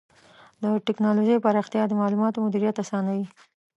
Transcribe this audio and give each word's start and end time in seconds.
د 0.61 0.63
ټکنالوجۍ 0.85 1.37
پراختیا 1.45 1.83
د 1.87 1.91
معلوماتو 2.01 2.43
مدیریت 2.45 2.75
آسانوي. 2.83 3.25